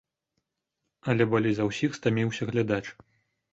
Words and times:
Але 1.13 1.27
болей 1.35 1.53
за 1.61 1.69
ўсіх 1.69 1.91
стаміўся 2.01 2.51
глядач. 2.55 2.83